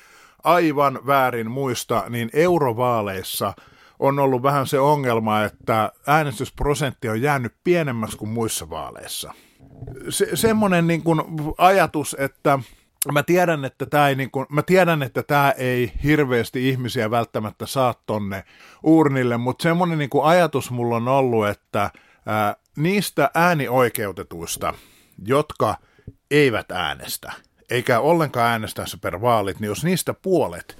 aivan 0.43 0.99
väärin 1.07 1.51
muista, 1.51 2.03
niin 2.09 2.29
eurovaaleissa 2.33 3.53
on 3.99 4.19
ollut 4.19 4.43
vähän 4.43 4.67
se 4.67 4.79
ongelma, 4.79 5.43
että 5.43 5.91
äänestysprosentti 6.07 7.09
on 7.09 7.21
jäänyt 7.21 7.53
pienemmäksi 7.63 8.17
kuin 8.17 8.29
muissa 8.29 8.69
vaaleissa. 8.69 9.33
Se, 10.09 10.27
semmoinen 10.33 10.87
niin 10.87 11.03
kuin 11.03 11.21
ajatus, 11.57 12.15
että 12.19 12.59
mä 13.13 13.23
tiedän, 13.23 13.65
että 13.65 13.85
tämä 13.85 14.09
ei, 14.09 14.15
niin 14.15 14.31
kuin, 14.31 14.45
mä 14.49 14.61
tiedän, 14.61 15.03
että 15.03 15.23
tämä 15.23 15.51
ei 15.51 15.91
hirveästi 16.03 16.69
ihmisiä 16.69 17.11
välttämättä 17.11 17.65
saa 17.65 17.93
tonne 18.05 18.43
urnille, 18.83 19.37
mutta 19.37 19.63
semmoinen 19.63 19.97
niin 19.97 20.09
kuin 20.09 20.25
ajatus 20.25 20.71
mulla 20.71 20.95
on 20.95 21.07
ollut, 21.07 21.47
että 21.47 21.91
ää, 22.25 22.55
niistä 22.75 23.31
äänioikeutetuista, 23.35 24.73
jotka 25.25 25.75
eivät 26.31 26.71
äänestä, 26.71 27.31
eikä 27.69 27.99
ollenkaan 27.99 28.51
äänestäisi 28.51 28.97
per 28.97 29.21
vaalit, 29.21 29.59
niin 29.59 29.67
jos 29.67 29.83
niistä 29.83 30.13
puolet 30.13 30.77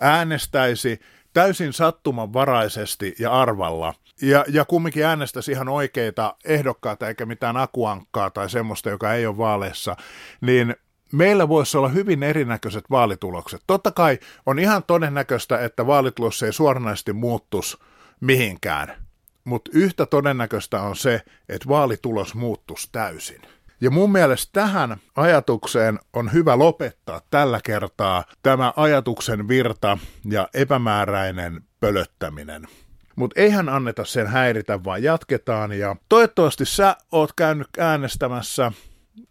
äänestäisi 0.00 1.00
täysin 1.32 1.72
sattumanvaraisesti 1.72 3.14
ja 3.18 3.32
arvalla, 3.32 3.94
ja, 4.22 4.44
ja 4.48 4.64
kumminkin 4.64 5.04
äänestäisi 5.04 5.52
ihan 5.52 5.68
oikeita 5.68 6.36
ehdokkaita 6.44 7.08
eikä 7.08 7.26
mitään 7.26 7.56
akuankkaa 7.56 8.30
tai 8.30 8.50
semmoista, 8.50 8.90
joka 8.90 9.14
ei 9.14 9.26
ole 9.26 9.38
vaaleissa, 9.38 9.96
niin 10.40 10.76
meillä 11.12 11.48
voisi 11.48 11.76
olla 11.78 11.88
hyvin 11.88 12.22
erinäköiset 12.22 12.84
vaalitulokset. 12.90 13.62
Totta 13.66 13.90
kai 13.90 14.18
on 14.46 14.58
ihan 14.58 14.82
todennäköistä, 14.86 15.58
että 15.58 15.86
vaalitulos 15.86 16.42
ei 16.42 16.52
suoranaisesti 16.52 17.12
muuttus 17.12 17.78
mihinkään, 18.20 19.06
mutta 19.44 19.70
yhtä 19.74 20.06
todennäköistä 20.06 20.82
on 20.82 20.96
se, 20.96 21.22
että 21.48 21.68
vaalitulos 21.68 22.34
muuttus 22.34 22.88
täysin. 22.92 23.42
Ja 23.80 23.90
mun 23.90 24.12
mielestä 24.12 24.50
tähän 24.52 24.96
ajatukseen 25.16 25.98
on 26.12 26.32
hyvä 26.32 26.58
lopettaa 26.58 27.20
tällä 27.30 27.60
kertaa 27.64 28.24
tämä 28.42 28.72
ajatuksen 28.76 29.48
virta 29.48 29.98
ja 30.24 30.48
epämääräinen 30.54 31.60
pölöttäminen. 31.80 32.68
Mutta 33.16 33.40
eihän 33.40 33.68
anneta 33.68 34.04
sen 34.04 34.26
häiritä, 34.26 34.84
vaan 34.84 35.02
jatketaan. 35.02 35.72
Ja 35.72 35.96
toivottavasti 36.08 36.64
sä 36.64 36.96
oot 37.12 37.32
käynyt 37.32 37.68
äänestämässä 37.78 38.72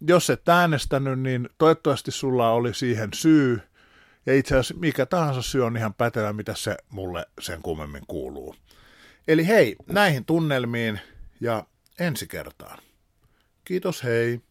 jos 0.07 0.29
et 0.29 0.49
äänestänyt, 0.49 1.19
niin 1.19 1.49
toivottavasti 1.57 2.11
sulla 2.11 2.51
oli 2.51 2.73
siihen 2.73 3.09
syy. 3.13 3.61
Ja 4.25 4.35
itse 4.35 4.55
asiassa 4.55 4.73
mikä 4.73 5.05
tahansa 5.05 5.41
syy 5.41 5.65
on 5.65 5.77
ihan 5.77 5.93
pätevä, 5.93 6.33
mitä 6.33 6.55
se 6.55 6.77
mulle 6.89 7.25
sen 7.39 7.61
kummemmin 7.61 8.03
kuuluu. 8.07 8.55
Eli 9.27 9.47
hei, 9.47 9.75
näihin 9.91 10.25
tunnelmiin 10.25 10.99
ja 11.41 11.65
ensi 11.99 12.27
kertaan. 12.27 12.79
Kiitos, 13.63 14.03
hei. 14.03 14.41